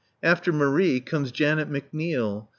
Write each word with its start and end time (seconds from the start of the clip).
After 0.23 0.51
Marie 0.51 0.99
comes 0.99 1.31
Janet 1.31 1.69
McNeil. 1.69 2.47